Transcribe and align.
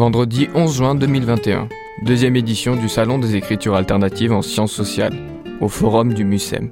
Vendredi 0.00 0.48
11 0.54 0.74
juin 0.74 0.94
2021, 0.94 1.68
deuxième 2.06 2.34
édition 2.34 2.74
du 2.74 2.88
Salon 2.88 3.18
des 3.18 3.36
écritures 3.36 3.74
alternatives 3.74 4.32
en 4.32 4.40
sciences 4.40 4.72
sociales, 4.72 5.12
au 5.60 5.68
Forum 5.68 6.14
du 6.14 6.24
MUSEM. 6.24 6.70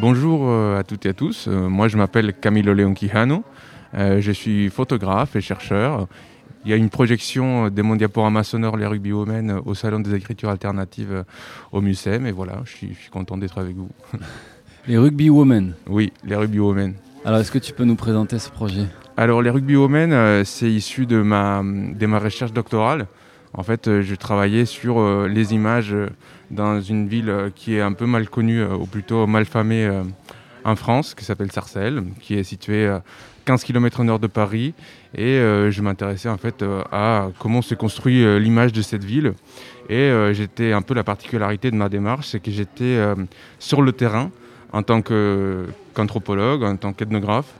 Bonjour 0.00 0.48
euh, 0.48 0.80
à 0.80 0.82
toutes 0.82 1.06
et 1.06 1.10
à 1.10 1.12
tous, 1.12 1.46
euh, 1.46 1.68
moi 1.68 1.86
je 1.86 1.96
m'appelle 1.96 2.34
Camilo 2.34 2.74
Leon 2.74 2.92
Quijano, 2.92 3.44
euh, 3.94 4.20
je 4.20 4.32
suis 4.32 4.68
photographe 4.68 5.36
et 5.36 5.40
chercheur. 5.40 6.08
Il 6.64 6.72
y 6.72 6.74
a 6.74 6.76
une 6.76 6.90
projection 6.90 7.70
de 7.70 7.82
mon 7.82 7.94
diaporama 7.94 8.42
sonore 8.42 8.76
Les 8.76 8.86
Rugby 8.86 9.12
Women 9.12 9.60
au 9.64 9.74
Salon 9.74 10.00
des 10.00 10.12
écritures 10.16 10.50
alternatives 10.50 11.24
au 11.70 11.80
MUSEM 11.80 12.26
et 12.26 12.32
voilà, 12.32 12.62
je 12.64 12.72
suis, 12.72 12.94
je 12.94 12.98
suis 12.98 13.10
content 13.10 13.36
d'être 13.36 13.58
avec 13.58 13.76
vous. 13.76 13.90
Les 14.88 14.98
Rugby 14.98 15.30
Women 15.30 15.74
Oui, 15.88 16.12
les 16.24 16.34
Rugby 16.34 16.58
Women. 16.58 16.94
Alors, 17.24 17.38
est-ce 17.38 17.52
que 17.52 17.60
tu 17.60 17.72
peux 17.72 17.84
nous 17.84 17.94
présenter 17.94 18.40
ce 18.40 18.50
projet? 18.50 18.86
Alors, 19.16 19.42
les 19.42 19.50
Rugby 19.50 19.76
Women, 19.76 20.12
euh, 20.12 20.42
c'est 20.44 20.68
issu 20.68 21.06
de 21.06 21.22
ma, 21.22 21.62
recherche 22.18 22.52
doctorale. 22.52 23.06
En 23.52 23.62
fait, 23.62 23.86
euh, 23.86 24.02
je 24.02 24.16
travaillais 24.16 24.64
sur 24.64 24.98
euh, 24.98 25.28
les 25.28 25.54
images 25.54 25.94
dans 26.50 26.80
une 26.80 27.06
ville 27.06 27.52
qui 27.54 27.76
est 27.76 27.80
un 27.80 27.92
peu 27.92 28.06
mal 28.06 28.28
connue, 28.28 28.64
ou 28.64 28.86
plutôt 28.86 29.28
mal 29.28 29.44
famée 29.44 29.88
en 30.64 30.74
France, 30.74 31.14
qui 31.14 31.24
s'appelle 31.24 31.52
Sarcelles, 31.52 32.02
qui 32.20 32.34
est 32.34 32.42
située 32.42 32.88
à 32.88 33.04
15 33.44 33.62
km 33.62 34.00
au 34.00 34.04
nord 34.04 34.18
de 34.18 34.26
Paris. 34.26 34.74
Et 35.16 35.36
je 35.36 35.80
m'intéressais 35.80 36.28
en 36.28 36.36
fait 36.36 36.64
à 36.92 37.28
comment 37.38 37.62
se 37.62 37.74
construit 37.74 38.38
l'image 38.38 38.72
de 38.72 38.82
cette 38.82 39.04
ville. 39.04 39.32
Et 39.88 40.12
j'étais 40.32 40.72
un 40.72 40.82
peu 40.82 40.94
la 40.94 41.02
particularité 41.02 41.70
de 41.70 41.76
ma 41.76 41.88
démarche, 41.88 42.28
c'est 42.28 42.40
que 42.40 42.50
j'étais 42.50 43.02
sur 43.58 43.80
le 43.80 43.92
terrain 43.92 44.30
en 44.72 44.82
tant 44.82 45.02
qu'anthropologue, 45.02 46.62
en 46.62 46.76
tant 46.76 46.92
qu'ethnographe, 46.92 47.52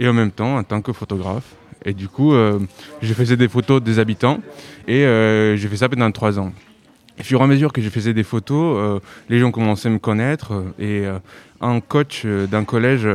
et 0.00 0.08
en 0.08 0.12
même 0.12 0.32
temps 0.32 0.56
en 0.56 0.64
tant 0.64 0.80
que 0.80 0.92
photographe. 0.92 1.54
Et 1.84 1.92
du 1.94 2.08
coup, 2.08 2.34
euh, 2.34 2.58
je 3.00 3.14
faisais 3.14 3.36
des 3.36 3.48
photos 3.48 3.82
des 3.82 3.98
habitants, 3.98 4.40
et 4.88 5.04
euh, 5.04 5.56
j'ai 5.56 5.68
fait 5.68 5.76
ça 5.76 5.88
pendant 5.88 6.10
trois 6.10 6.38
ans. 6.38 6.52
Au 7.18 7.22
fur 7.22 7.40
et 7.40 7.44
à 7.44 7.46
mesure 7.46 7.72
que 7.72 7.80
je 7.80 7.88
faisais 7.90 8.14
des 8.14 8.22
photos, 8.22 8.76
euh, 8.78 9.00
les 9.28 9.38
gens 9.38 9.50
commençaient 9.50 9.88
à 9.88 9.92
me 9.92 9.98
connaître, 9.98 10.64
et 10.78 11.04
un 11.60 11.80
coach 11.80 12.24
d'un 12.26 12.64
collège 12.64 13.06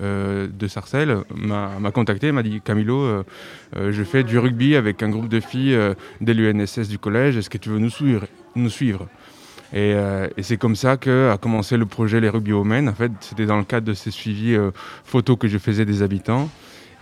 de 0.00 0.68
Sarcelles 0.68 1.18
m'a 1.34 1.90
contacté, 1.92 2.30
m'a 2.30 2.42
dit 2.42 2.60
Camilo, 2.62 3.24
je 3.74 4.04
fais 4.04 4.22
du 4.22 4.38
rugby 4.38 4.76
avec 4.76 5.02
un 5.02 5.08
groupe 5.08 5.28
de 5.28 5.40
filles 5.40 5.78
de 6.20 6.32
l'UNSS 6.32 6.88
du 6.88 6.98
collège, 6.98 7.38
est-ce 7.38 7.48
que 7.48 7.56
tu 7.56 7.70
veux 7.70 7.78
nous 7.78 8.68
suivre? 8.70 9.06
Et, 9.74 9.92
euh, 9.92 10.28
et 10.36 10.44
c'est 10.44 10.56
comme 10.56 10.76
ça 10.76 10.96
que 10.96 11.30
a 11.32 11.36
commencé 11.36 11.76
le 11.76 11.84
projet 11.84 12.20
Les 12.20 12.28
Rugby 12.28 12.52
Women. 12.52 12.88
En 12.88 12.94
fait, 12.94 13.10
c'était 13.18 13.44
dans 13.44 13.58
le 13.58 13.64
cadre 13.64 13.88
de 13.88 13.92
ces 13.92 14.12
suivis 14.12 14.54
euh, 14.54 14.70
photos 15.04 15.36
que 15.36 15.48
je 15.48 15.58
faisais 15.58 15.84
des 15.84 16.00
habitants. 16.02 16.48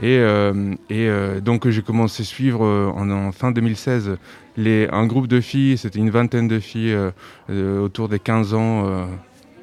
Et, 0.01 0.17
euh, 0.19 0.75
et 0.89 1.07
euh, 1.07 1.41
donc 1.41 1.69
j'ai 1.69 1.83
commencé 1.83 2.23
à 2.23 2.25
suivre 2.25 2.65
euh, 2.65 2.91
en, 2.95 3.11
en 3.11 3.31
fin 3.31 3.53
2016 3.53 4.17
les, 4.57 4.89
un 4.91 5.07
groupe 5.07 5.27
de 5.27 5.41
filles, 5.41 5.77
c'était 5.77 5.99
une 5.99 6.11
vingtaine 6.11 6.49
de 6.49 6.59
filles 6.61 6.93
euh, 6.93 7.11
euh, 7.51 7.81
autour 7.81 8.09
des 8.09 8.19
15 8.19 8.55
ans, 8.55 9.07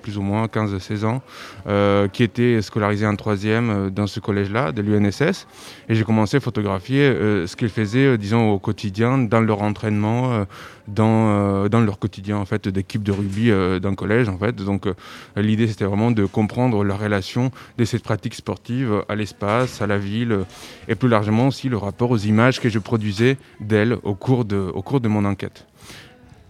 plus 0.10 0.18
ou 0.18 0.24
moins 0.24 0.48
15-16 0.48 1.06
ans, 1.06 1.22
euh, 1.68 2.08
qui 2.08 2.24
étaient 2.24 2.64
scolarisées 2.64 3.06
en 3.06 3.16
troisième 3.16 3.70
euh, 3.70 3.90
dans 3.92 4.08
ce 4.08 4.20
collège-là, 4.20 4.72
de 4.72 4.82
l'UNSS. 4.82 5.46
Et 5.88 5.94
j'ai 5.94 6.04
commencé 6.04 6.38
à 6.38 6.40
photographier 6.40 7.02
euh, 7.02 7.46
ce 7.46 7.56
qu'ils 7.56 7.70
faisaient, 7.70 8.18
disons, 8.18 8.50
au 8.50 8.58
quotidien, 8.58 9.20
dans 9.20 9.40
leur 9.40 9.62
entraînement, 9.62 10.46
dans, 10.88 11.70
dans 11.70 11.82
leur 11.82 12.00
quotidien 12.00 12.38
en 12.38 12.46
fait 12.46 12.68
d'équipe 12.68 13.04
de 13.04 13.12
rugby 13.12 13.52
d'un 13.80 13.94
collège 13.94 14.28
en 14.28 14.38
fait. 14.38 14.56
Donc 14.56 14.88
l'idée 15.36 15.68
c'était 15.68 15.86
vraiment 15.86 16.10
de 16.10 16.26
comprendre 16.26 16.84
la 16.84 16.96
relation 16.96 17.52
de 17.78 17.86
cette 17.86 18.02
pratique 18.02 18.34
sportive 18.34 19.04
à 19.08 19.16
l'espace, 19.16 19.82
à 19.84 19.88
la 19.88 20.00
ville 20.00 20.40
et 20.88 20.96
plus 20.96 21.10
largement 21.10 21.48
aussi 21.48 21.70
le 21.70 21.78
rapport 21.78 22.10
aux 22.10 22.18
images 22.18 22.60
que 22.60 22.70
je 22.70 22.80
produisais 22.80 23.38
d'elles 23.60 23.98
au 24.04 24.18
de, 24.44 24.72
au 24.74 24.82
cours 24.82 25.00
de 25.00 25.08
mon 25.08 25.26
enquête. 25.26 25.68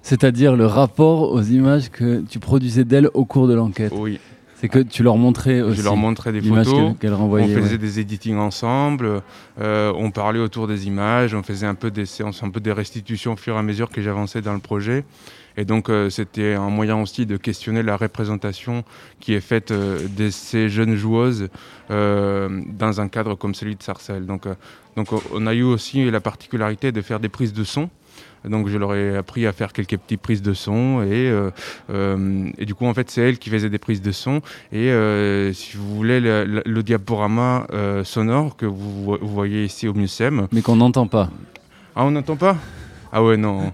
C'est-à-dire 0.10 0.56
le 0.56 0.66
rapport 0.66 1.32
aux 1.32 1.44
images 1.44 1.92
que 1.92 2.22
tu 2.28 2.40
produisais 2.40 2.84
d'elles 2.84 3.12
au 3.14 3.26
cours 3.26 3.48
de 3.48 3.54
l'enquête. 3.54 3.94
Oui, 3.96 4.20
C'est 4.56 4.68
que 4.68 4.80
tu 4.80 5.04
leur 5.04 5.18
montrais 5.18 5.62
aussi 5.62 5.78
je 5.78 5.84
leur 5.84 5.98
montrais 5.98 6.32
des 6.32 6.42
photos. 6.42 6.96
qu'elles 7.00 7.14
On 7.14 7.18
renvoyaient. 7.18 7.54
faisait 7.54 7.74
ouais. 7.74 7.78
des 7.78 8.00
editings 8.00 8.38
ensemble, 8.38 9.22
euh, 9.62 9.94
on 9.96 10.10
parlait 10.10 10.40
autour 10.40 10.68
des 10.68 10.88
images, 10.88 11.36
on 11.36 11.44
faisait 11.44 11.68
un 11.68 11.76
peu 11.76 11.92
des 11.92 12.08
séances, 12.08 12.42
un 12.42 12.50
peu 12.50 12.60
des 12.60 12.72
restitutions 12.72 13.34
au 13.34 13.36
fur 13.36 13.54
et 13.54 13.60
à 13.60 13.62
mesure 13.62 13.92
que 13.92 14.02
j'avançais 14.02 14.42
dans 14.42 14.54
le 14.54 14.60
projet. 14.60 15.06
Et 15.58 15.66
donc 15.66 15.90
euh, 15.90 16.10
c'était 16.10 16.56
un 16.56 16.72
moyen 16.72 17.00
aussi 17.00 17.28
de 17.28 17.38
questionner 17.38 17.84
la 17.84 17.96
représentation 17.96 18.84
qui 19.20 19.36
est 19.36 19.42
faite 19.42 19.70
euh, 19.70 20.00
de 20.18 20.32
ces 20.32 20.70
jeunes 20.70 20.96
joueuses 20.96 21.50
euh, 21.92 22.62
dans 22.68 23.00
un 23.00 23.10
cadre 23.10 23.36
comme 23.36 23.54
celui 23.54 23.76
de 23.76 23.84
Sarcelles. 23.84 24.26
Donc, 24.26 24.48
donc 24.96 25.10
on 25.34 25.46
a 25.46 25.54
eu 25.54 25.62
aussi 25.64 26.10
la 26.10 26.20
particularité 26.20 26.92
de 26.92 27.02
faire 27.02 27.20
des 27.20 27.30
prises 27.30 27.54
de 27.54 27.64
son. 27.64 27.92
Donc 28.48 28.70
je 28.70 28.78
leur 28.78 28.96
ai 28.96 29.18
appris 29.18 29.46
à 29.46 29.52
faire 29.52 29.74
quelques 29.74 29.98
petites 29.98 30.22
prises 30.22 30.42
de 30.42 30.54
son 30.54 31.02
et, 31.02 31.30
euh, 31.30 31.52
euh, 31.90 32.50
et 32.58 32.66
du 32.66 32.74
coup 32.74 32.86
en 32.86 32.94
fait 32.94 33.10
c'est 33.12 33.22
elles 33.22 33.38
qui 33.38 33.50
faisaient 33.50 33.70
des 33.70 33.80
prises 33.80 34.02
de 34.02 34.12
son 34.12 34.38
et 34.72 34.92
euh, 34.92 35.52
si 35.52 35.76
vous 35.76 35.94
voulez 35.96 36.22
le, 36.22 36.46
le- 36.46 36.64
le 36.66 36.84
diaporama 36.84 37.68
sonore 38.04 38.56
que 38.56 38.66
vous, 38.66 39.04
vo- 39.04 39.18
vous 39.22 39.28
voyez 39.28 39.66
ici 39.66 39.88
au 39.88 39.94
MUSEM. 39.94 40.48
Mais 40.54 40.62
qu'on 40.62 40.78
n'entend 40.78 41.08
pas. 41.08 41.30
Ah 41.96 42.06
on 42.06 42.12
n'entend 42.12 42.36
pas? 42.38 42.56
Ah 43.12 43.24
ouais 43.24 43.36
non. 43.38 43.72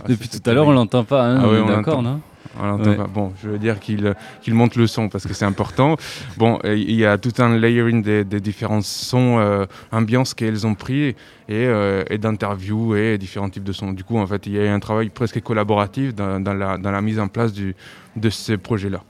Ah, 0.00 0.04
Depuis 0.08 0.28
tout 0.28 0.40
à 0.48 0.52
l'heure, 0.54 0.66
on 0.66 0.72
l'entend 0.72 1.04
pas. 1.04 1.24
Hein, 1.26 1.38
Ah 1.40 1.46
on 1.46 1.50
ouais, 1.52 1.58
est 1.58 1.60
on 1.60 1.66
d'accord, 1.68 2.02
l'entend. 2.02 2.02
non? 2.02 2.20
Ouais. 2.60 2.96
Bon, 3.12 3.32
je 3.42 3.48
veux 3.48 3.58
dire 3.58 3.80
qu'il 3.80 4.14
qu'il 4.42 4.54
monte 4.54 4.76
le 4.76 4.86
son 4.86 5.08
parce 5.08 5.26
que 5.26 5.34
c'est 5.34 5.44
important. 5.44 5.96
Bon, 6.36 6.58
euh, 6.64 6.76
il 6.76 6.94
y 6.94 7.04
a 7.04 7.18
tout 7.18 7.32
un 7.38 7.56
layering 7.56 8.02
des, 8.02 8.24
des 8.24 8.40
différents 8.40 8.80
sons, 8.82 9.38
euh, 9.38 9.66
ambiances 9.90 10.34
qu'elles 10.34 10.66
ont 10.66 10.74
pris 10.74 11.08
et, 11.08 11.14
euh, 11.50 12.04
et 12.10 12.18
d'interviews 12.18 12.94
et 12.96 13.18
différents 13.18 13.50
types 13.50 13.64
de 13.64 13.72
sons. 13.72 13.92
Du 13.92 14.04
coup, 14.04 14.18
en 14.18 14.26
fait, 14.26 14.46
il 14.46 14.52
y 14.54 14.66
a 14.66 14.72
un 14.72 14.80
travail 14.80 15.08
presque 15.08 15.40
collaboratif 15.40 16.14
dans, 16.14 16.40
dans 16.40 16.54
la, 16.54 16.78
dans 16.78 16.90
la 16.92 17.00
mise 17.02 17.18
en 17.18 17.28
place 17.28 17.52
du, 17.52 17.74
de 18.16 18.30
ces 18.30 18.56
projets-là. 18.56 19.02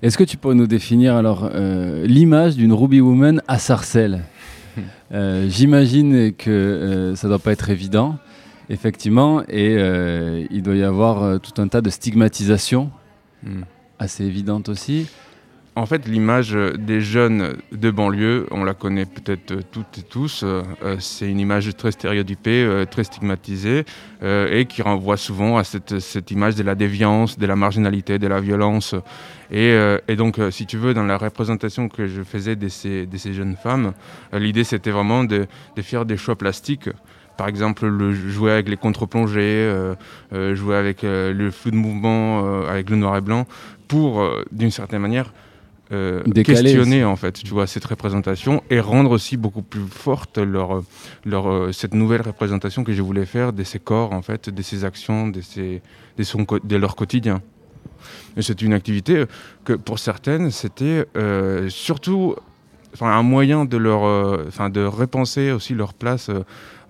Est-ce 0.00 0.16
que 0.16 0.24
tu 0.24 0.36
pourrais 0.36 0.54
nous 0.54 0.68
définir 0.68 1.16
alors 1.16 1.50
euh, 1.52 2.06
l'image 2.06 2.56
d'une 2.56 2.72
Ruby 2.72 3.00
Woman 3.00 3.42
à 3.48 3.58
Sarcelles? 3.58 4.22
Euh, 5.10 5.46
J'imagine 5.48 6.34
que 6.34 6.50
euh, 6.50 7.16
ça 7.16 7.28
doit 7.28 7.38
pas 7.38 7.52
être 7.52 7.70
évident, 7.70 8.18
effectivement, 8.68 9.42
et 9.48 9.76
euh, 9.78 10.44
il 10.50 10.62
doit 10.62 10.76
y 10.76 10.82
avoir 10.84 11.22
euh, 11.22 11.38
tout 11.38 11.60
un 11.60 11.68
tas 11.68 11.80
de 11.80 11.90
stigmatisation 11.90 12.90
Hmm. 13.44 13.62
assez 14.00 14.24
évidente 14.24 14.68
aussi. 14.68 15.06
En 15.76 15.86
fait, 15.86 16.08
l'image 16.08 16.56
euh, 16.56 16.72
des 16.76 17.00
jeunes 17.00 17.54
de 17.70 17.90
banlieue, 17.92 18.48
on 18.50 18.64
la 18.64 18.74
connaît 18.74 19.06
peut-être 19.06 19.62
toutes 19.70 19.98
et 19.98 20.02
tous. 20.02 20.42
euh, 20.42 20.64
c'est 20.98 21.30
une 21.30 21.38
image 21.38 21.76
très 21.76 21.92
stéréotypée, 21.92 22.84
très 22.90 23.04
stigmatisée, 23.04 23.84
et 24.24 24.66
qui 24.66 24.82
renvoie 24.82 25.16
souvent 25.16 25.56
à 25.56 25.62
cette, 25.62 26.00
cette 26.00 26.32
image 26.32 26.56
de 26.56 26.64
la 26.64 26.74
déviance, 26.74 27.38
de 27.38 27.46
la 27.46 27.54
marginalité, 27.54 28.18
de 28.18 28.26
la 28.26 28.40
violence. 28.40 28.96
Et, 29.52 29.72
et 30.08 30.16
donc, 30.16 30.40
si 30.50 30.66
tu 30.66 30.76
veux, 30.76 30.92
dans 30.92 31.04
la 31.04 31.16
représentation 31.16 31.88
que 31.88 32.08
je 32.08 32.22
faisais 32.22 32.56
de 32.56 32.66
ces, 32.68 33.06
de 33.06 33.16
ces 33.16 33.32
jeunes 33.34 33.54
femmes, 33.54 33.92
l'idée 34.32 34.64
c'était 34.64 34.90
vraiment 34.90 35.22
de, 35.22 35.46
de 35.76 35.82
faire 35.82 36.04
des 36.04 36.16
choix 36.16 36.34
plastiques. 36.34 36.90
Par 37.38 37.46
exemple, 37.46 37.86
le 37.86 38.12
jouer 38.12 38.50
avec 38.50 38.68
les 38.68 38.76
contre-plongées, 38.76 39.40
euh, 39.42 39.94
euh, 40.32 40.56
jouer 40.56 40.74
avec 40.74 41.04
euh, 41.04 41.32
le 41.32 41.52
flou 41.52 41.70
de 41.70 41.76
mouvement, 41.76 42.66
avec 42.66 42.90
le 42.90 42.96
noir 42.96 43.16
et 43.16 43.20
blanc, 43.20 43.46
pour, 43.86 44.28
d'une 44.50 44.72
certaine 44.72 45.00
manière, 45.00 45.32
questionner 46.34 47.04
en 47.04 47.14
fait, 47.14 47.32
tu 47.44 47.50
vois, 47.50 47.68
cette 47.68 47.84
représentation 47.84 48.62
et 48.70 48.80
rendre 48.80 49.12
aussi 49.12 49.36
beaucoup 49.36 49.62
plus 49.62 49.86
forte 49.88 50.36
leur, 50.38 50.82
leur, 51.24 51.72
cette 51.72 51.94
nouvelle 51.94 52.22
représentation 52.22 52.82
que 52.82 52.92
je 52.92 53.00
voulais 53.02 53.24
faire 53.24 53.52
de 53.52 53.62
ces 53.62 53.78
corps 53.78 54.12
en 54.12 54.20
fait, 54.20 54.50
de 54.50 54.62
ces 54.62 54.84
actions, 54.84 55.28
de, 55.28 55.40
ces, 55.40 55.80
de, 56.18 56.22
son, 56.24 56.44
de 56.64 56.76
leur 56.76 56.96
quotidien. 56.96 57.40
C'est 58.40 58.62
une 58.62 58.72
activité 58.72 59.24
que 59.64 59.74
pour 59.74 60.00
certaines, 60.00 60.50
c'était 60.50 61.06
surtout 61.68 62.34
un 63.00 63.22
moyen 63.22 63.64
de 63.64 63.76
leur, 63.76 64.04
euh, 64.04 64.44
enfin, 64.48 64.70
de 64.70 64.84
repenser 64.84 65.52
aussi 65.52 65.74
leur 65.74 65.94
place 65.94 66.28
euh, 66.30 66.40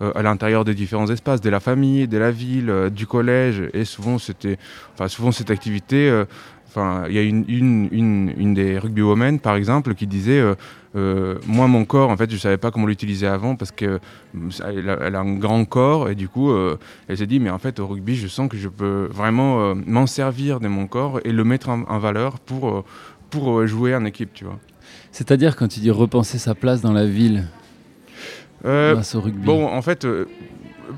euh, 0.00 0.12
à 0.14 0.22
l'intérieur 0.22 0.64
des 0.64 0.74
différents 0.74 1.08
espaces, 1.10 1.40
de 1.40 1.50
la 1.50 1.60
famille, 1.60 2.06
de 2.08 2.18
la 2.18 2.30
ville, 2.30 2.70
euh, 2.70 2.90
du 2.90 3.06
collège. 3.06 3.62
Et 3.74 3.84
souvent, 3.84 4.18
c'était, 4.18 4.58
enfin, 4.94 5.08
souvent 5.08 5.32
cette 5.32 5.50
activité. 5.50 6.08
euh, 6.08 6.24
Enfin, 6.70 7.04
il 7.08 7.14
y 7.14 7.18
a 7.18 7.22
une, 7.22 7.46
une, 7.48 7.88
une, 7.92 8.34
une 8.36 8.52
des 8.54 8.78
rugby 8.78 9.00
women, 9.00 9.40
par 9.40 9.56
exemple, 9.56 9.94
qui 9.94 10.06
disait 10.06 10.38
euh, 10.38 10.54
euh, 10.96 11.36
Moi, 11.46 11.66
mon 11.66 11.86
corps, 11.86 12.10
en 12.10 12.16
fait, 12.18 12.30
je 12.30 12.36
savais 12.36 12.58
pas 12.58 12.70
comment 12.70 12.86
l'utiliser 12.86 13.26
avant 13.26 13.56
parce 13.56 13.70
que 13.72 14.00
ça- 14.50 14.70
elle 14.70 15.14
a, 15.16 15.18
un 15.20 15.34
grand 15.36 15.64
corps 15.64 16.10
et 16.10 16.14
du 16.14 16.28
coup, 16.28 16.50
euh, 16.50 16.76
elle 17.08 17.16
s'est 17.16 17.26
dit 17.26 17.40
Mais 17.40 17.48
en 17.48 17.58
fait, 17.58 17.80
au 17.80 17.86
rugby, 17.86 18.16
je 18.16 18.28
sens 18.28 18.50
que 18.50 18.58
je 18.58 18.68
peux 18.68 19.08
vraiment 19.10 19.60
euh, 19.62 19.74
m'en 19.86 20.06
servir 20.06 20.60
de 20.60 20.68
mon 20.68 20.86
corps 20.86 21.20
et 21.24 21.32
le 21.32 21.42
mettre 21.42 21.70
en, 21.70 21.84
en 21.88 21.98
valeur 21.98 22.38
pour, 22.38 22.68
euh, 22.68 22.84
pour 23.30 23.58
euh, 23.60 23.66
jouer 23.66 23.94
en 23.94 24.04
équipe, 24.04 24.34
tu 24.34 24.44
vois. 24.44 24.58
C'est-à-dire 25.12 25.56
quand 25.56 25.68
tu 25.68 25.80
dis 25.80 25.90
repenser 25.90 26.38
sa 26.38 26.54
place 26.54 26.80
dans 26.80 26.92
la 26.92 27.06
ville 27.06 27.44
Euh, 28.64 28.94
grâce 28.94 29.14
au 29.14 29.20
rugby. 29.20 29.44
Bon, 29.46 29.66
en 29.66 29.82
fait, 29.82 30.04
euh, 30.04 30.26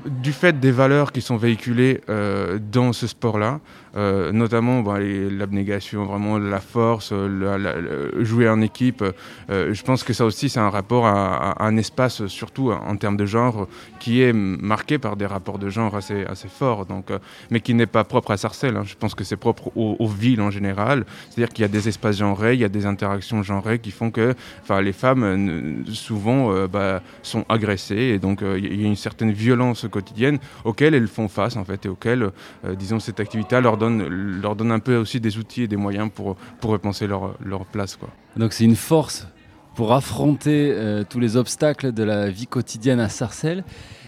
du 0.05 0.31
fait 0.31 0.59
des 0.59 0.71
valeurs 0.71 1.11
qui 1.11 1.21
sont 1.21 1.37
véhiculées 1.37 2.01
euh, 2.09 2.59
dans 2.71 2.93
ce 2.93 3.07
sport-là, 3.07 3.59
euh, 3.95 4.31
notamment 4.31 4.81
bah, 4.81 4.99
l'abnégation, 4.99 6.05
vraiment 6.05 6.37
la 6.37 6.59
force, 6.59 7.11
le, 7.11 8.11
jouer 8.23 8.47
en 8.49 8.61
équipe. 8.61 9.03
Euh, 9.49 9.73
je 9.73 9.83
pense 9.83 10.03
que 10.03 10.13
ça 10.13 10.25
aussi, 10.25 10.49
c'est 10.49 10.59
un 10.59 10.69
rapport 10.69 11.05
à, 11.05 11.63
un 11.63 11.77
espace, 11.77 12.25
surtout 12.27 12.71
en 12.71 12.95
termes 12.95 13.17
de 13.17 13.25
genre, 13.25 13.67
qui 13.99 14.21
est 14.21 14.33
marqué 14.33 14.97
par 14.97 15.15
des 15.15 15.25
rapports 15.25 15.59
de 15.59 15.69
genre 15.69 15.95
assez, 15.95 16.25
assez 16.25 16.47
forts, 16.47 16.85
donc, 16.85 17.07
mais 17.49 17.59
qui 17.59 17.73
n'est 17.73 17.85
pas 17.85 18.03
propre 18.03 18.31
à 18.31 18.37
Sarcelles. 18.37 18.77
Hein. 18.77 18.83
Je 18.85 18.95
pense 18.95 19.15
que 19.15 19.23
c'est 19.23 19.37
propre 19.37 19.71
aux, 19.75 20.07
villes 20.07 20.41
en 20.41 20.51
général. 20.51 21.05
C'est-à-dire 21.29 21.53
qu'il 21.53 21.61
y 21.63 21.65
a 21.65 21.69
des 21.69 21.87
espaces 21.87 22.17
genrés, 22.17 22.53
il 22.53 22.59
y 22.59 22.65
a 22.65 22.69
des 22.69 22.85
interactions 22.85 23.43
genrées 23.43 23.79
qui 23.79 23.91
font 23.91 24.11
que 24.11 24.35
les 24.81 24.93
femmes, 24.93 25.83
souvent, 25.87 26.67
bah, 26.67 27.01
sont 27.23 27.45
agressées, 27.49 28.13
et 28.15 28.19
donc 28.19 28.41
il 28.41 28.81
y 28.81 28.85
a 28.85 28.87
une 28.87 28.95
certaine 28.95 29.31
violence 29.31 29.80
quotidienne 29.87 30.39
auxquelles 30.65 30.93
elles 30.93 31.07
font 31.07 31.27
face, 31.27 31.55
en 31.55 31.65
fait, 31.65 31.85
et 31.85 31.89
auxquelles, 31.89 32.29
disons, 32.77 32.99
cette 32.99 33.19
activité 33.19 33.59
leur 33.61 33.77
donne, 33.77 34.07
leur 34.07 34.55
donne 34.55 34.71
un 34.71 34.79
peu 34.79 34.95
aussi 34.97 35.19
des 35.19 35.37
outils 35.37 35.63
et 35.63 35.67
des 35.67 35.77
moyens 35.77 36.09
pour, 36.13 36.35
pour 36.59 36.71
repenser 36.71 37.07
leur, 37.07 37.35
leur 37.43 37.65
place. 37.65 37.95
Quoi. 37.95 38.09
Donc 38.35 38.53
c'est 38.53 38.63
une 38.63 38.75
force 38.75 39.27
pour 39.75 39.93
affronter 39.93 40.71
euh, 40.73 41.03
tous 41.07 41.19
les 41.19 41.37
obstacles 41.37 41.91
de 41.91 42.03
la 42.03 42.29
vie 42.29 42.47
quotidienne 42.47 42.99
à 42.99 43.09
Sarcelles. 43.09 43.63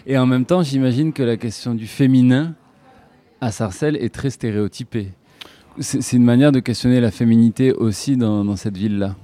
Et 0.06 0.18
en 0.18 0.26
même 0.26 0.44
temps, 0.44 0.62
j'imagine 0.62 1.12
que 1.12 1.22
la 1.22 1.36
question 1.36 1.74
du 1.74 1.86
féminin 1.86 2.54
à 3.40 3.50
Sarcelles 3.50 3.96
est 3.96 4.14
très 4.14 4.30
stéréotypée. 4.30 5.12
C'est 5.80 6.16
une 6.16 6.24
manière 6.24 6.52
de 6.52 6.60
questionner 6.60 7.00
la 7.00 7.10
féminité 7.10 7.72
aussi 7.72 8.16
dans 8.16 8.54
cette 8.54 8.76
ville-là. 8.76 9.16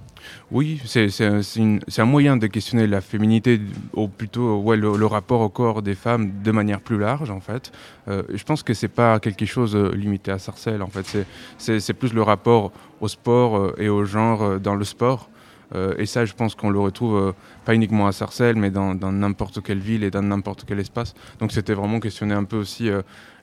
Oui, 0.51 0.81
c'est 0.85 1.11
un 1.21 2.05
moyen 2.05 2.37
de 2.37 2.47
questionner 2.47 2.87
la 2.87 3.01
féminité, 3.01 3.61
ou 3.95 4.09
plutôt 4.09 4.75
le, 4.75 5.07
rapport 5.07 5.41
au 5.41 5.49
corps 5.49 5.83
des 5.83 5.95
femmes 5.95 6.33
de 6.43 6.51
manière 6.51 6.81
plus 6.81 6.99
large, 6.99 7.31
en 7.31 7.41
fait. 7.41 7.73
Euh, 8.09 8.23
je 8.33 8.43
pense 8.45 8.63
que 8.63 8.75
c'est 8.75 8.89
pas 8.89 9.21
quelque 9.21 9.47
chose 9.47 9.77
euh, 9.77 9.93
limité 9.95 10.31
à 10.31 10.39
Sarcelles, 10.39 10.83
en 10.83 10.89
fait. 10.89 11.27
C'est 11.59 11.95
plus 11.95 12.13
le 12.13 12.23
rapport 12.23 12.73
au 13.01 13.09
sport 13.09 13.57
euh, 13.57 13.75
et 13.79 13.89
au 13.89 14.05
genre 14.05 14.59
dans 14.59 14.75
le 14.75 14.85
sport. 14.85 15.29
Et 15.99 16.07
ça, 16.07 16.25
je 16.25 16.35
pense 16.35 16.55
qu'on 16.55 16.71
le 16.71 16.81
retrouve 16.81 17.35
pas 17.65 17.75
uniquement 17.75 18.07
à 18.07 18.13
Sarcelles, 18.13 18.57
mais 18.57 18.71
dans 18.71 19.13
n'importe 19.13 19.63
quelle 19.63 19.79
ville 19.79 20.03
et 20.05 20.11
dans 20.11 20.23
n'importe 20.23 20.65
quel 20.67 20.81
espace. 20.81 21.15
Donc 21.39 21.53
c'était 21.53 21.75
vraiment 21.75 22.01
questionner 22.01 22.35
un 22.35 22.45
peu 22.45 22.57
aussi 22.57 22.91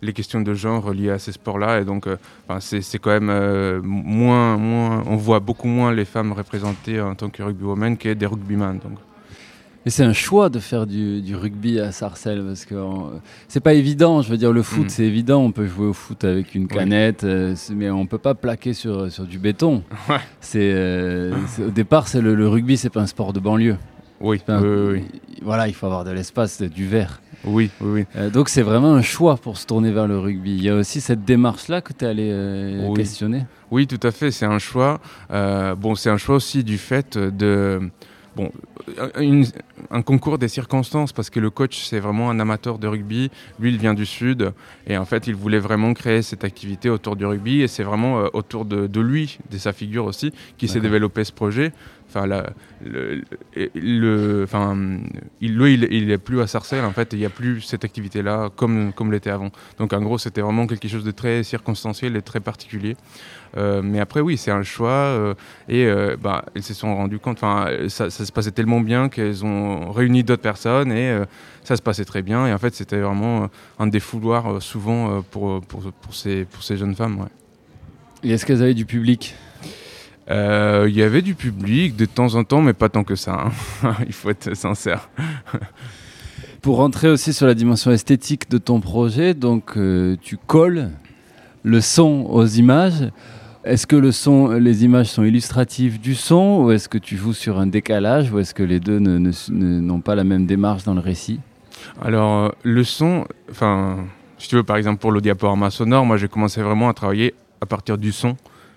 les 0.02 0.14
questions 0.14 0.42
de 0.42 0.54
genre 0.54 0.92
liées 0.92 1.12
à 1.12 1.20
ces 1.20 1.32
sports-là. 1.32 1.82
Et 1.82 1.86
donc, 1.86 2.08
euh, 2.08 2.18
c'est 2.60 3.00
quand 3.00 3.12
même 3.12 3.30
euh, 3.30 3.82
moins, 3.84 4.58
moins, 4.58 5.04
on 5.08 5.16
voit 5.16 5.40
beaucoup 5.40 5.68
moins 5.68 5.94
les 5.94 6.06
femmes 6.06 6.34
représentées 6.34 7.02
en 7.02 7.16
tant 7.16 7.30
que 7.30 7.44
rugbywomen 7.44 7.98
que 7.98 8.14
des 8.14 8.26
rugbyman. 8.26 8.80
Donc. 8.80 8.98
Et 9.88 9.90
c'est 9.90 10.04
un 10.04 10.12
choix 10.12 10.50
de 10.50 10.60
faire 10.60 10.86
du, 10.86 11.34
rugby 11.34 11.80
à 11.80 11.94
Sarcelles 11.94 12.44
parce 12.46 12.66
que 12.66 12.76
c'est 13.48 13.62
pas 13.62 13.74
évident. 13.74 14.22
Je 14.22 14.30
veux 14.30 14.36
dire, 14.36 14.52
le 14.52 14.62
foot, 14.62 14.88
mm. 14.88 14.90
c'est 14.90 15.06
évident. 15.06 15.42
On 15.42 15.54
peut 15.54 15.66
jouer 15.66 15.86
au 15.86 15.94
foot 15.94 16.26
avec 16.26 16.56
une 16.56 16.68
canette, 16.68 17.24
euh, 17.24 17.56
mais 17.74 17.90
on 17.90 18.06
peut 18.06 18.18
pas 18.18 18.36
plaquer 18.36 18.74
sur, 18.74 19.10
sur 19.10 19.24
du 19.24 19.40
béton. 19.40 19.84
C'est 20.42 21.32
au 21.66 21.70
départ, 21.70 22.10
c'est 22.10 22.20
le, 22.20 22.36
le, 22.36 22.50
rugby, 22.50 22.76
c'est 22.76 22.90
pas 22.90 23.00
un 23.00 23.08
sport 23.08 23.32
de 23.32 23.40
banlieue. 23.40 23.78
Oui, 24.20 24.42
oui, 24.50 25.06
Voilà, 25.42 25.70
il 25.70 25.74
faut 25.74 25.86
avoir 25.86 26.04
de 26.04 26.12
l'espace, 26.12 26.62
du 26.62 26.86
verre. 26.86 27.22
Oui, 27.46 27.70
oui, 27.80 27.90
oui. 27.90 28.06
Euh, 28.18 28.30
donc 28.30 28.50
c'est 28.50 28.64
vraiment 28.64 28.94
un 28.94 29.02
choix 29.02 29.38
pour 29.38 29.58
se 29.58 29.66
tourner 29.66 29.94
vers 29.94 30.08
le 30.08 30.20
rugby. 30.20 30.56
Il 30.56 30.64
y 30.64 30.70
a 30.70 30.76
aussi 30.76 31.00
cette 31.00 31.24
démarche-là 31.24 31.82
que 31.82 31.94
tu 31.94 32.04
es 32.04 32.08
allé 32.10 32.30
euh, 32.30 32.94
questionner? 32.94 33.46
Oui, 33.72 33.88
tout 33.88 34.00
à 34.04 34.12
fait. 34.12 34.32
C'est 34.32 34.46
un 34.46 34.60
choix. 34.60 35.00
Euh, 35.32 35.76
bon, 35.76 35.96
c'est 35.96 36.10
un 36.10 36.18
choix 36.18 36.36
aussi 36.36 36.64
du 36.64 36.78
fait 36.78 37.18
de 37.18 37.90
bon, 38.38 38.52
un 39.90 40.02
concours 40.02 40.38
des 40.38 40.48
circonstances 40.48 41.12
parce 41.12 41.30
que 41.30 41.40
le 41.40 41.50
coach 41.50 41.84
c'est 41.84 42.00
vraiment 42.00 42.30
un 42.30 42.40
amateur 42.40 42.78
de 42.78 42.88
rugby. 42.88 43.32
Lui, 43.60 43.72
il 43.72 43.78
vient 43.78 43.94
du 43.94 44.06
sud 44.06 44.54
et 44.86 44.98
en 44.98 45.06
fait, 45.06 45.28
il 45.28 45.36
voulait 45.36 45.60
vraiment 45.60 45.94
créer 45.94 46.22
cette 46.22 46.44
activité 46.44 46.90
autour 46.90 47.16
du 47.16 47.26
rugby 47.26 47.62
et 47.62 47.68
c'est 47.68 47.84
vraiment 47.84 48.30
autour 48.34 48.66
de, 48.66 48.88
de, 48.88 49.02
lui, 49.02 49.40
de 49.52 49.58
sa 49.58 49.74
figure 49.74 50.06
aussi, 50.06 50.32
qui 50.58 50.68
s'est 50.68 50.80
développé 50.80 51.24
ce 51.24 51.32
projet. 51.32 51.74
Enfin, 52.10 52.26
le, 52.86 54.44
enfin, 54.44 54.78
il, 55.42 55.58
lui, 55.58 55.74
il, 55.74 56.10
est 56.10 56.18
plus 56.18 56.42
à 56.42 56.48
Sarcelles, 56.48 56.86
en 56.86 56.92
fait, 56.92 57.10
il 57.12 57.20
n'y 57.20 57.26
a 57.26 57.30
plus 57.30 57.62
cette 57.62 57.84
activité-là 57.84 58.50
comme, 58.56 58.94
comme 58.94 59.12
l'était 59.12 59.30
avant. 59.30 59.52
Donc, 59.78 59.92
en 59.94 60.02
gros, 60.02 60.18
c'était 60.18 60.42
vraiment 60.42 60.68
quelque 60.68 60.88
chose 60.88 61.04
de 61.04 61.12
très 61.12 61.44
circonstanciel 61.44 62.16
et 62.16 62.22
très 62.22 62.40
particulier. 62.40 62.96
Euh, 63.58 63.82
mais 63.84 64.00
après, 64.00 64.22
oui, 64.22 64.38
c'est 64.38 64.52
un 64.52 64.64
choix. 64.64 64.90
Euh, 64.90 65.34
et 65.68 65.86
euh, 65.86 66.16
bah, 66.22 66.46
elles 66.56 66.64
se 66.64 66.74
sont 66.74 66.96
rendues 66.96 67.20
compte, 67.20 67.38
enfin, 67.38 67.68
ça, 67.90 68.10
se 68.10 68.32
passait 68.32 68.52
tellement 68.52 68.82
bien 68.82 69.10
qu'elles 69.10 69.44
ont 69.46 69.92
réuni 69.92 70.24
d'autres 70.24 70.42
personnes 70.42 70.92
et 70.92 71.22
ça 71.64 71.76
se 71.76 71.82
passait 71.82 72.06
très 72.06 72.22
bien. 72.22 72.48
Et 72.48 72.54
en 72.54 72.58
fait, 72.58 72.74
c'était 72.74 73.00
vraiment 73.00 73.50
un 73.80 73.88
défouloir 73.88 74.62
souvent 74.62 75.22
pour, 75.24 75.62
pour, 75.62 75.92
pour, 75.92 76.14
ces, 76.14 76.46
pour 76.46 76.64
ces 76.64 76.78
jeunes 76.78 76.96
femmes. 76.96 77.20
Ouais. 77.20 77.28
Et 78.24 78.32
est-ce 78.32 78.46
qu'elles 78.46 78.64
avaient 78.64 78.74
du 78.74 78.86
public? 78.86 79.36
Euh, 80.30 80.86
il 80.90 80.96
y 80.96 81.04
avait 81.04 81.22
du 81.22 81.36
public 81.36 81.96
de 81.96 82.06
temps 82.06 82.36
en 82.36 82.44
temps, 82.44 82.62
mais 82.62 82.74
pas 82.74 82.90
tant 82.90 83.04
que 83.04 83.16
ça. 83.16 83.48
Hein. 83.84 83.96
il 84.08 84.14
faut 84.14 84.30
être 84.30 84.56
sincère. 84.56 85.10
Pour 86.62 86.78
rentrer 86.78 87.10
aussi 87.10 87.34
sur 87.34 87.48
la 87.48 87.54
dimension 87.54 87.92
esthétique 87.92 88.50
de 88.50 88.58
ton 88.58 88.82
projet, 88.82 89.34
donc 89.34 89.78
euh, 89.78 90.18
tu 90.22 90.38
colles 90.38 90.90
le 91.64 91.82
son 91.82 92.26
aux 92.30 92.46
images. 92.46 93.10
Est-ce 93.64 93.86
que 93.86 93.96
le 93.96 94.12
son, 94.12 94.52
les 94.52 94.86
images 94.86 95.08
sont 95.08 95.24
illustratives 95.24 96.00
du 96.00 96.16
son, 96.16 96.64
ou 96.64 96.72
est-ce 96.72 96.90
que 96.90 96.98
tu 96.98 97.18
joues 97.18 97.34
sur 97.34 97.60
un 97.60 97.68
décalage, 97.68 98.32
ou 98.32 98.40
est-ce 98.40 98.54
que 98.54 98.64
les 98.64 98.80
deux 98.80 99.00
n'ont 99.00 100.02
pas 100.02 100.16
la 100.16 100.24
même 100.24 100.46
démarche 100.46 100.84
dans 100.84 100.94
le 100.94 101.00
récit? 101.02 101.40
Alors, 102.02 102.46
euh, 102.46 102.50
le 102.64 102.84
son, 102.84 103.26
enfin, 103.50 103.98
si 104.38 104.50
tu 104.50 104.56
veux, 104.56 104.64
par 104.64 104.78
exemple, 104.78 105.00
pour 105.00 105.12
le 105.12 105.22
diaporama 105.22 105.70
sonore, 105.70 106.06
moi 106.06 106.18
j'ai 106.18 106.28
commencé 106.28 106.62
vraiment 106.62 106.90
à 106.90 106.94
travailler 106.94 107.34
à 107.62 107.66
partir 107.66 107.98
du 107.98 108.12
son. 108.12 108.36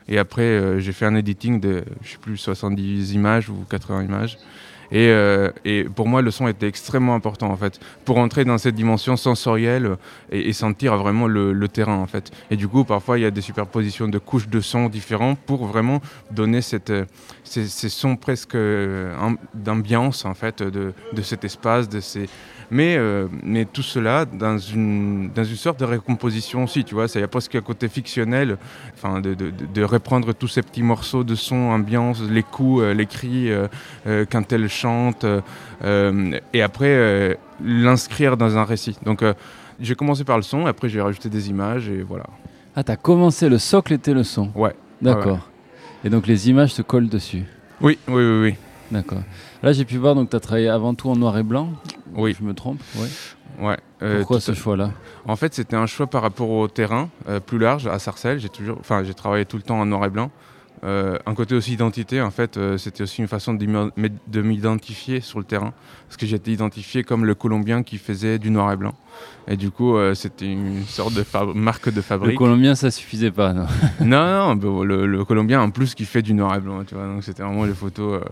Et 0.09 0.19
après, 0.19 0.43
euh, 0.43 0.81
j'ai 0.81 0.93
fait 0.93 1.07
un 1.07 1.15
editing 1.15 1.61
de, 1.61 1.85
je 2.03 2.13
sais 2.13 2.19
plus, 2.19 2.37
70 2.37 3.13
images 3.13 3.49
ou 3.49 3.65
80 3.69 4.05
images. 4.05 4.39
Et, 4.93 5.09
euh, 5.09 5.51
et, 5.65 5.85
pour 5.85 6.09
moi, 6.09 6.23
le 6.23 6.31
son 6.31 6.49
était 6.49 6.67
extrêmement 6.67 7.15
important 7.15 7.51
en 7.51 7.57
fait, 7.57 7.81
pour 8.05 8.19
entrer 8.19 8.45
dans 8.45 8.59
cette 8.59 8.75
dimension 8.75 9.17
sensorielle 9.17 9.97
et, 10.31 10.53
sentir 10.53 10.97
vraiment 10.97 11.27
le, 11.27 11.69
terrain 11.69 11.97
en 11.97 12.07
fait. 12.07 12.31
Et 12.51 12.57
du 12.57 12.67
coup, 12.67 12.85
parfois, 12.85 13.19
il 13.19 13.23
y 13.23 13.25
a 13.25 13.31
des 13.31 13.41
superpositions 13.41 14.09
de 14.09 14.19
couches 14.19 14.49
de 14.49 14.61
sons 14.61 14.89
différents 14.89 15.37
pour 15.37 15.67
vraiment 15.67 16.01
donner 16.31 16.61
cette, 16.61 16.93
ces, 17.45 17.67
ces 17.67 17.89
sons 17.89 18.17
presque 18.17 18.55
euh, 18.55 19.15
d'ambiance 19.55 20.25
en 20.25 20.35
fait 20.35 20.63
de, 20.63 20.93
de, 21.13 21.23
cet 21.23 21.45
espace, 21.45 21.89
de 21.89 22.01
ces, 22.01 22.29
mais, 22.71 22.97
euh, 22.97 23.27
mais 23.43 23.65
tout 23.65 23.83
cela 23.83 24.25
dans 24.25 24.59
une, 24.59 25.31
dans 25.35 25.45
une 25.45 25.57
sorte 25.57 25.81
de 25.81 25.85
récomposition 25.85 26.65
aussi, 26.65 26.85
tu 26.85 26.95
vois. 26.95 27.07
Il 27.15 27.21
y 27.21 27.25
a 27.25 27.29
presque 27.29 27.55
un 27.57 27.61
côté 27.61 27.89
fictionnel, 27.89 28.59
enfin, 28.95 29.21
de, 29.21 29.35
de, 29.35 29.51
de, 29.51 29.83
reprendre 29.83 30.33
tous 30.33 30.49
ces 30.49 30.63
petits 30.63 30.83
morceaux 30.83 31.25
de 31.25 31.35
son, 31.35 31.57
ambiance, 31.57 32.23
les 32.23 32.45
coups, 32.45 32.83
euh, 32.83 32.95
les 32.95 33.07
cris, 33.07 33.51
euh, 33.51 34.25
quand 34.31 34.53
elle 34.53 34.69
chante, 34.81 35.25
et 36.53 36.63
après 36.63 37.39
l'inscrire 37.63 38.37
dans 38.37 38.57
un 38.57 38.65
récit. 38.65 38.97
Donc 39.05 39.25
j'ai 39.81 39.95
commencé 39.95 40.25
par 40.25 40.37
le 40.37 40.43
son, 40.43 40.67
après 40.67 40.89
j'ai 40.89 41.01
rajouté 41.01 41.29
des 41.29 41.49
images, 41.51 41.89
et 41.89 42.03
voilà. 42.03 42.25
Ah, 42.77 42.85
t'as 42.85 42.97
commencé, 42.97 43.49
le 43.49 43.59
socle 43.59 43.93
était 43.93 44.15
le 44.15 44.25
son 44.25 44.51
Ouais. 44.55 44.75
D'accord. 45.03 45.41
Et 46.05 46.11
donc 46.11 46.27
les 46.27 46.49
images 46.49 46.73
se 46.73 46.83
collent 46.83 47.09
dessus 47.09 47.45
Oui, 47.81 47.99
oui, 48.09 48.15
oui, 48.15 48.43
oui. 48.43 48.55
D'accord. 48.91 49.23
Là, 49.63 49.73
j'ai 49.73 49.85
pu 49.85 49.97
voir, 49.99 50.15
donc 50.15 50.31
tu 50.31 50.37
as 50.37 50.41
travaillé 50.41 50.69
avant 50.69 50.95
tout 50.95 51.09
en 51.11 51.17
noir 51.17 51.37
et 51.39 51.43
blanc. 51.43 51.71
Oui. 52.15 52.35
Je 52.39 52.45
me 52.45 52.55
trompe 52.55 52.81
Oui. 52.97 53.09
Ouais. 53.61 53.77
Euh, 54.03 54.19
Pourquoi 54.19 54.41
ce 54.41 54.53
choix-là? 54.55 54.91
En 55.27 55.37
fait, 55.37 55.55
c'était 55.55 55.77
un 55.77 55.87
choix 55.87 56.07
par 56.07 56.23
rapport 56.23 56.51
au 56.51 56.67
terrain 56.69 57.09
euh, 57.29 57.41
plus 57.41 57.59
large 57.59 57.87
à 57.87 57.99
Sarcelles. 57.99 58.41
J'ai 58.41 58.49
toujours, 58.49 58.79
enfin, 58.81 59.05
j'ai 59.05 59.15
travaillé 59.15 59.45
tout 59.45 59.57
le 59.57 59.63
temps 59.63 59.79
en 59.79 59.87
noir 59.87 60.05
et 60.07 60.11
blanc. 60.11 60.31
Euh, 60.83 61.19
un 61.27 61.35
côté 61.35 61.55
aussi 61.55 61.75
identité, 61.75 62.23
en 62.23 62.31
fait, 62.31 62.59
c'était 62.79 63.03
aussi 63.03 63.21
une 63.21 63.29
façon 63.29 63.55
de 63.55 64.41
m'identifier 64.41 65.21
sur 65.21 65.39
le 65.39 65.45
terrain, 65.45 65.73
parce 66.07 66.17
que 66.17 66.27
j'étais 66.27 66.53
identifié 66.53 67.05
comme 67.05 67.25
le 67.25 67.35
Colombien 67.35 67.83
qui 67.83 67.99
faisait 67.99 68.39
du 68.39 68.51
noir 68.51 68.73
et 68.73 68.77
blanc. 68.77 68.95
Et 69.47 69.57
du 69.57 69.71
coup, 69.71 69.97
c'était 70.15 70.51
une 70.51 70.85
sorte 70.85 71.13
de 71.15 71.25
marque 71.55 71.93
de 71.93 72.01
fabrique. 72.01 72.33
Le 72.33 72.39
Colombien, 72.39 72.75
ça 72.75 72.91
suffisait 72.91 73.31
pas, 73.31 73.53
non? 73.53 73.67
Non, 74.01 74.55
non, 74.57 74.83
le, 74.85 75.07
le, 75.07 75.25
Colombien 75.25 75.61
en 75.61 75.71
plus 75.71 75.95
qui 75.95 76.07
fait 76.07 76.23
du 76.23 76.33
noir 76.33 76.55
et 76.57 76.61
blanc, 76.61 76.83
tu 76.85 76.95
vois. 76.95 77.05
Donc 77.05 77.25
c'était 77.25 77.43
vraiment 77.43 77.65
les 77.65 77.75
photos 77.75 78.23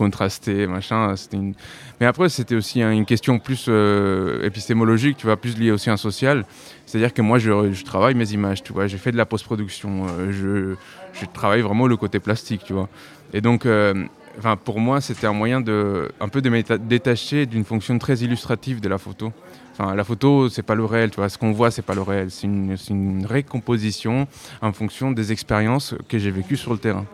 contrasté, 0.00 0.66
machin. 0.66 1.14
Une... 1.34 1.52
Mais 2.00 2.06
après, 2.06 2.30
c'était 2.30 2.54
aussi 2.54 2.80
une 2.80 3.04
question 3.04 3.38
plus 3.38 3.66
euh, 3.68 4.42
épistémologique, 4.46 5.18
tu 5.18 5.26
vois, 5.26 5.36
plus 5.36 5.58
liée 5.58 5.72
aussi 5.72 5.90
à 5.90 5.92
un 5.92 5.98
social. 5.98 6.46
C'est-à-dire 6.86 7.12
que 7.12 7.20
moi, 7.20 7.38
je, 7.38 7.84
travaille 7.84 8.14
mes 8.14 8.32
images, 8.32 8.62
tu 8.62 8.72
vois. 8.72 8.86
J'ai 8.86 8.96
fait 8.96 9.12
de 9.12 9.18
la 9.18 9.26
post-production. 9.26 10.06
Euh, 10.08 10.76
je, 11.12 11.26
travaille 11.34 11.60
vraiment 11.60 11.86
le 11.86 11.98
côté 11.98 12.18
plastique, 12.18 12.62
tu 12.64 12.72
vois. 12.72 12.88
Et 13.34 13.42
donc, 13.42 13.66
euh, 13.66 14.06
enfin, 14.38 14.56
pour 14.56 14.80
moi, 14.80 15.02
c'était 15.02 15.26
un 15.26 15.34
moyen 15.34 15.60
de, 15.60 16.08
un 16.18 16.28
peu 16.28 16.40
de 16.40 16.48
me 16.48 16.62
détacher 16.78 17.44
d'une 17.44 17.66
fonction 17.66 17.98
très 17.98 18.16
illustrative 18.20 18.80
de 18.80 18.88
la 18.88 18.96
photo. 18.96 19.34
Enfin, 19.74 19.94
la 19.94 20.04
photo, 20.04 20.48
c'est 20.48 20.62
pas 20.62 20.74
le 20.74 20.86
réel, 20.86 21.10
tu 21.10 21.16
vois. 21.16 21.28
Ce 21.28 21.36
qu'on 21.36 21.52
voit, 21.52 21.70
c'est 21.70 21.84
pas 21.90 21.94
le 21.94 22.02
réel. 22.02 22.30
C'est 22.30 22.46
une 22.46 23.26
récomposition 23.28 24.26
en 24.62 24.72
fonction 24.72 25.10
des 25.10 25.30
expériences 25.30 25.94
que 26.08 26.18
j'ai 26.18 26.30
vécues 26.30 26.56
sur 26.56 26.72
le 26.72 26.78
terrain. 26.78 27.04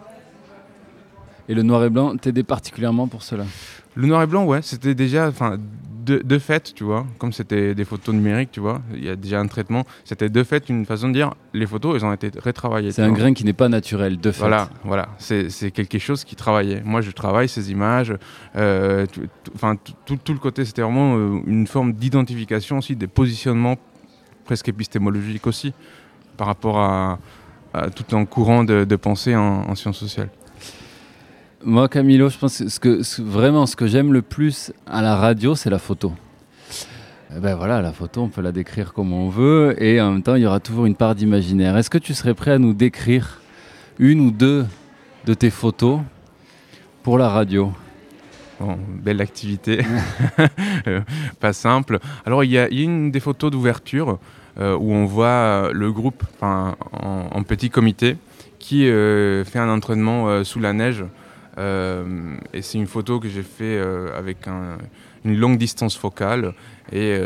Et 1.49 1.55
le 1.55 1.63
noir 1.63 1.85
et 1.85 1.91
blanc 1.91 2.17
t'aidait 2.17 2.43
particulièrement 2.43 3.09
pour 3.09 3.23
cela? 3.23 3.45
Le 3.95 4.07
noir 4.07 4.23
et 4.23 4.27
blanc, 4.27 4.45
ouais, 4.45 4.61
c'était 4.63 4.95
déjà, 4.95 5.29
enfin, 5.29 5.59
de, 6.07 6.19
de 6.19 6.39
fait, 6.39 6.73
tu 6.75 6.85
vois, 6.85 7.05
comme 7.19 7.33
c'était 7.33 7.75
des 7.75 7.85
photos 7.85 8.15
numériques, 8.15 8.53
tu 8.53 8.61
vois, 8.61 8.81
il 8.95 9.05
y 9.05 9.09
a 9.09 9.17
déjà 9.17 9.41
un 9.41 9.47
traitement. 9.47 9.85
C'était 10.05 10.29
de 10.29 10.43
fait 10.45 10.69
une 10.69 10.87
façon 10.87 11.09
de 11.09 11.15
dire 11.15 11.35
les 11.53 11.67
photos, 11.67 11.97
elles 11.97 12.05
ont 12.05 12.13
été 12.13 12.31
retravaillées. 12.39 12.93
C'est 12.93 13.03
un 13.03 13.13
grain 13.13 13.35
qui 13.35 13.45
n'est 13.45 13.53
pas 13.53 13.69
naturel, 13.69 14.19
de 14.19 14.31
fait. 14.31 14.41
Voilà, 14.41 14.71
voilà. 14.85 15.09
C'est 15.19 15.71
quelque 15.73 15.99
chose 15.99 16.25
qui 16.25 16.37
travaillait. 16.37 16.83
Moi, 16.85 17.01
je 17.01 17.11
travaille 17.11 17.49
ces 17.49 17.71
images. 17.71 18.15
Euh, 18.55 19.07
enfin, 19.55 19.77
tout, 20.05 20.17
tout, 20.17 20.33
le 20.33 20.39
côté, 20.39 20.65
c'était 20.65 20.83
vraiment 20.83 21.17
euh, 21.17 21.41
une 21.47 21.67
forme 21.67 21.93
d'identification 21.93 22.79
aussi, 22.79 22.95
des 22.97 23.09
positionnements 23.09 23.77
presque 24.45 24.69
épistémologiques 24.69 25.47
aussi, 25.47 25.75
par 26.37 26.47
rapport 26.47 26.79
à, 26.79 27.19
tout 27.95 28.17
un 28.17 28.25
courant 28.25 28.65
de, 28.65 28.97
pensée 28.97 29.37
en, 29.37 29.75
sciences 29.75 29.99
sociales. 29.99 30.31
Moi, 31.69 31.89
Camilo, 31.89 32.29
je 32.29 32.39
pense 32.39 32.79
que, 32.79 33.01
vraiment 33.21 33.67
ce 33.67 33.75
que 33.75 33.89
j'aime 33.89 34.13
le 34.13 34.23
plus 34.23 34.73
à 34.87 35.03
la 35.03 35.17
radio, 35.17 35.57
c'est 35.57 35.69
la 35.69 35.81
photo. 35.81 36.13
Eh 37.37 37.41
ben 37.41 37.57
voilà, 37.57 37.83
la 37.83 37.93
photo, 37.93 38.21
on 38.21 38.29
peut 38.29 38.41
la 38.41 38.53
décrire 38.53 38.93
comme 38.93 39.13
on 39.13 39.29
veut, 39.29 39.75
et 39.83 40.01
en 40.01 40.13
même 40.13 40.23
temps, 40.23 40.37
il 40.37 40.43
y 40.43 40.47
aura 40.47 40.61
toujours 40.61 40.87
une 40.87 40.95
part 40.95 41.17
d'imaginaire. 41.17 41.77
Est-ce 41.77 41.91
que 41.91 41.99
tu 41.99 42.15
serais 42.15 42.35
prêt 42.35 42.53
à 42.53 42.59
nous 42.59 42.73
décrire 42.73 43.41
une 43.99 44.21
ou 44.21 44.31
deux 44.31 44.65
de 45.25 45.35
tes 45.35 45.51
photos 45.51 46.03
pour 47.03 47.19
la 47.19 47.31
radio? 47.31 47.73
Bon, 48.61 48.79
belle 48.89 49.21
activité, 49.21 49.81
euh, 50.87 51.01
pas 51.41 51.53
simple. 51.53 51.99
Alors 52.25 52.45
il 52.45 52.53
y, 52.53 52.59
a 52.59 52.69
une 52.69 53.11
des 53.11 53.19
photos 53.19 53.51
d'ouverture 53.51 54.21
euh, 54.61 54.77
où 54.77 54.93
on 54.93 55.05
voit 55.05 55.71
le 55.73 55.91
groupe 55.91 56.23
en, 56.41 57.43
petit 57.43 57.71
comité 57.71 58.19
qui 58.61 58.89
euh, 58.89 59.45
fait 59.45 59.59
un 59.59 59.69
entraînement 59.69 60.45
sous 60.45 60.61
la 60.61 60.73
neige. 60.73 61.05
Et 61.59 62.63
c'est 62.63 62.79
une 62.79 62.87
photo 62.87 63.19
que 63.19 63.29
j'ai 63.29 63.43
fait 63.43 63.79
avec 64.15 64.47
une 65.25 65.37
longue 65.39 65.59
distance 65.59 65.97
focale 65.97 66.53
et, 66.93 67.19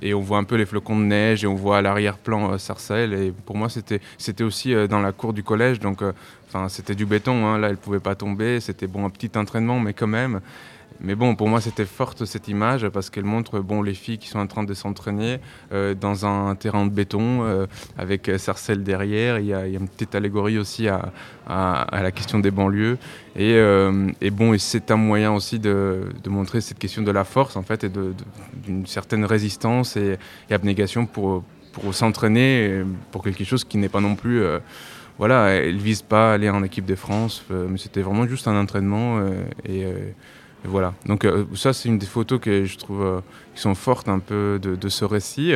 et, 0.00 0.14
on 0.14 0.20
voit 0.20 0.38
un 0.38 0.44
peu 0.44 0.54
les 0.54 0.64
flocons 0.64 0.98
de 0.98 1.04
neige 1.04 1.44
et 1.44 1.46
on 1.46 1.56
voit 1.56 1.78
à 1.78 1.82
l'arrière-plan 1.82 2.56
Sarcelles. 2.56 3.12
Et 3.14 3.32
pour 3.32 3.56
moi, 3.56 3.68
c'était, 3.68 4.00
aussi 4.44 4.74
dans 4.88 5.00
la 5.00 5.12
cour 5.12 5.32
du 5.32 5.42
collège, 5.42 5.80
donc 5.80 6.02
c'était 6.68 6.94
du 6.94 7.04
béton, 7.04 7.46
hein, 7.46 7.58
là 7.58 7.68
elle 7.68 7.76
pouvait 7.76 8.00
pas 8.00 8.14
tomber, 8.14 8.60
c'était 8.60 8.86
bon 8.86 9.04
un 9.04 9.10
petit 9.10 9.36
entraînement, 9.36 9.80
mais 9.80 9.92
quand 9.92 10.06
même. 10.06 10.40
Mais 11.00 11.14
bon, 11.14 11.36
pour 11.36 11.48
moi, 11.48 11.60
c'était 11.60 11.84
forte 11.84 12.24
cette 12.24 12.48
image 12.48 12.88
parce 12.88 13.08
qu'elle 13.08 13.24
montre 13.24 13.60
bon, 13.60 13.82
les 13.82 13.94
filles 13.94 14.18
qui 14.18 14.28
sont 14.28 14.40
en 14.40 14.46
train 14.46 14.64
de 14.64 14.74
s'entraîner 14.74 15.38
euh, 15.72 15.94
dans 15.94 16.26
un 16.26 16.54
terrain 16.56 16.86
de 16.86 16.90
béton 16.90 17.42
euh, 17.42 17.66
avec 17.96 18.30
Sarcelles 18.38 18.82
derrière. 18.82 19.38
Il 19.38 19.46
y, 19.46 19.54
a, 19.54 19.66
une 19.66 19.88
petite 19.88 20.14
allégorie 20.14 20.58
aussi 20.58 20.88
à, 20.88 21.12
la 21.46 22.10
question 22.10 22.40
des 22.40 22.50
banlieues. 22.50 22.98
Et, 23.36 23.54
euh, 23.54 24.10
bon, 24.32 24.58
c'est 24.58 24.90
un 24.90 24.96
moyen 24.96 25.32
aussi 25.32 25.58
de, 25.58 26.08
montrer 26.26 26.60
cette 26.60 26.78
question 26.78 27.02
de 27.02 27.10
la 27.10 27.24
force 27.24 27.56
en 27.56 27.62
fait 27.62 27.84
et 27.84 27.90
d'une 28.64 28.86
certaine 28.86 29.24
résistance 29.24 29.96
et, 29.96 30.18
abnégation 30.50 31.06
pour, 31.06 31.44
s'entraîner 31.92 32.82
pour 33.12 33.22
quelque 33.22 33.44
chose 33.44 33.62
qui 33.62 33.78
n'est 33.78 33.88
pas 33.88 34.00
non 34.00 34.16
plus 34.16 34.42
voilà, 35.16 35.50
elle 35.50 35.78
vise 35.78 36.02
pas 36.02 36.30
à 36.30 36.34
aller 36.34 36.50
en 36.50 36.62
équipe 36.62 36.86
de 36.86 36.94
France, 36.94 37.44
mais 37.50 37.78
c'était 37.78 38.02
vraiment 38.02 38.26
juste 38.26 38.48
un 38.48 38.60
entraînement 38.60 39.20
voilà. 40.64 40.94
Donc 41.06 41.24
euh, 41.24 41.44
ça, 41.54 41.72
c'est 41.72 41.88
une 41.88 41.98
des 41.98 42.06
photos 42.06 42.40
que 42.40 42.64
je 42.64 42.78
trouve 42.78 43.02
euh, 43.02 43.20
qui 43.54 43.60
sont 43.60 43.74
fortes 43.74 44.08
un 44.08 44.18
peu 44.18 44.58
de, 44.60 44.88
ce 44.88 45.04
récit. 45.04 45.52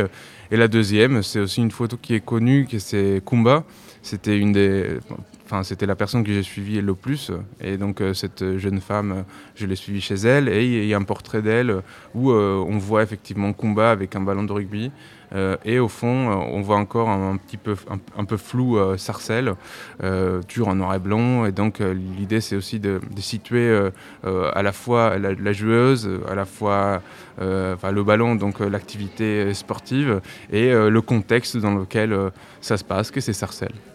Et 0.50 0.56
la 0.56 0.68
deuxième, 0.68 1.22
c'est 1.22 1.40
aussi 1.40 1.60
une 1.60 1.70
photo 1.70 1.96
qui 2.00 2.14
est 2.14 2.24
connue, 2.24 2.66
que 2.66 2.78
c'est 2.78 3.22
Kumba. 3.24 3.64
C'était 4.02 4.38
une 4.38 4.52
des, 4.52 4.98
enfin 5.44 5.62
c'était 5.62 5.86
la 5.86 5.96
personne 5.96 6.24
que 6.24 6.32
j'ai 6.32 6.42
suivie 6.42 6.80
le 6.80 6.94
plus. 6.94 7.30
Et 7.60 7.76
donc 7.76 8.00
euh, 8.00 8.14
cette 8.14 8.58
jeune 8.58 8.80
femme, 8.80 9.24
je 9.54 9.66
l'ai 9.66 9.76
suivie 9.76 10.00
chez 10.00 10.14
elle. 10.14 10.48
Et 10.48 10.64
il 10.64 10.86
y 10.86 10.94
a 10.94 10.96
un 10.96 11.02
portrait 11.02 11.42
d'elle 11.42 11.82
où 12.14 12.32
on 12.32 12.78
voit 12.78 13.02
effectivement 13.02 13.52
Kumba 13.52 13.90
avec 13.90 14.16
un 14.16 14.20
ballon 14.20 14.44
de 14.44 14.52
rugby. 14.52 14.90
Euh, 15.34 15.56
et 15.64 15.78
au 15.78 15.88
fond, 15.88 16.30
euh, 16.30 16.34
on 16.34 16.60
voit 16.60 16.76
encore 16.76 17.08
un, 17.08 17.36
petit 17.36 17.56
peu, 17.56 17.74
un, 18.16 18.24
peu 18.24 18.36
flou 18.36 18.78
euh, 18.78 18.96
Sarcelles, 18.96 19.54
en 20.02 20.74
noir 20.74 20.94
et 20.94 20.98
blanc. 20.98 21.46
Et 21.46 21.52
donc 21.52 21.80
l'idée, 21.80 22.40
c'est 22.40 22.56
aussi 22.56 22.80
de, 22.80 23.00
situer 23.18 23.90
à 24.24 24.62
la 24.62 24.72
fois 24.72 25.18
la, 25.18 25.52
joueuse, 25.52 26.08
à 26.28 26.34
la 26.34 26.44
fois 26.44 27.02
le 27.38 28.02
ballon, 28.02 28.34
donc 28.34 28.60
l'activité 28.60 29.52
sportive, 29.54 30.20
et 30.50 30.72
le 30.72 31.00
contexte 31.00 31.56
dans 31.56 31.74
lequel 31.74 32.16
ça 32.60 32.76
se 32.76 32.84
passe, 32.84 33.10
que 33.10 33.20
c'est 33.20 33.32
Sarcelles. 33.32 33.91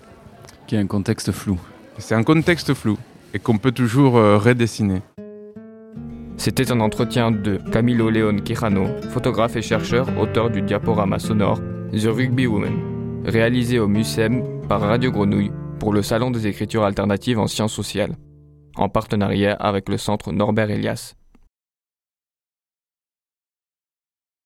Qui 0.68 0.76
est 0.76 0.80
un 0.80 0.88
contexte 0.88 1.32
flou. 1.32 1.58
C'est 1.98 2.14
un 2.14 2.24
contexte 2.24 2.74
flou 2.74 2.98
et 3.34 3.40
qu'on 3.40 3.58
peut 3.58 3.72
toujours 3.72 4.14
redessiner. 4.14 5.02
C'était 6.36 6.72
un 6.72 6.82
entretien 6.82 7.32
de 7.32 7.58
Camilo 7.72 8.10
Leon 8.10 8.38
Quijano, 8.40 8.88
photographe 9.10 9.56
et 9.56 9.62
chercheur, 9.62 10.08
auteur 10.20 10.50
du 10.50 10.62
diaporama 10.62 11.20
sonore 11.20 11.60
The 11.94 12.08
Rugby 12.08 12.48
Woman, 12.48 13.24
réalisé 13.26 13.80
au 13.80 13.88
MUSEM 13.88 14.44
par 14.68 14.82
Radio 14.82 15.12
Grenouille 15.12 15.52
pour 15.80 15.94
le 15.94 16.02
Salon 16.02 16.32
des 16.32 16.48
écritures 16.48 16.84
alternatives 16.84 17.40
en 17.40 17.48
sciences 17.48 17.74
sociales, 17.74 18.16
en 18.76 18.90
partenariat 18.90 19.54
avec 19.54 19.88
le 19.88 19.98
Centre 19.98 20.34
Norbert 20.34 20.70
Elias. 20.70 21.16